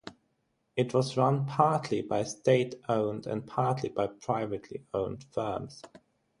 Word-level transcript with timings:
It 0.75 0.95
was 0.95 1.15
run 1.15 1.45
partly 1.45 2.01
by 2.01 2.23
state-owned 2.23 3.27
and 3.27 3.45
partly 3.45 3.89
by 3.89 4.07
privately 4.07 4.81
owned 4.95 5.25
firms. 5.25 5.83